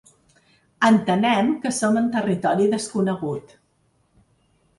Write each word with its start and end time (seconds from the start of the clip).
Entenem 0.87 1.51
que 1.65 1.73
som 1.81 1.99
en 2.01 2.07
territori 2.17 2.67
desconegut. 2.73 3.55